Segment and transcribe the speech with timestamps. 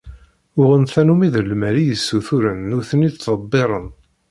[0.61, 3.87] Uɣen tannumi d lmal i yessuturen nutni ttḍebbiren.